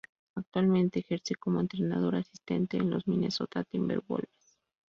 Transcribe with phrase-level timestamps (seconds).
[0.35, 4.57] Actualmente ejerce como entrenador asistente en los Minnesota Timberwolves.